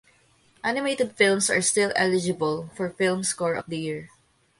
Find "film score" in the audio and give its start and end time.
2.89-3.53